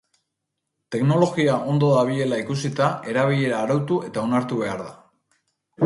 Teknologia 0.95 1.57
ondo 1.75 1.91
dabilela 1.97 2.41
ikusita, 2.47 2.89
erabilera 3.13 3.63
arautu 3.67 4.03
eta 4.11 4.25
onartu 4.27 4.63
behar 4.65 4.87
da. 4.89 4.93